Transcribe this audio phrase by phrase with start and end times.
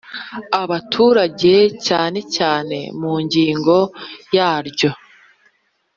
[0.61, 1.55] abaturage
[1.87, 3.77] cyane cyane mu ngingo
[4.35, 4.91] yaryo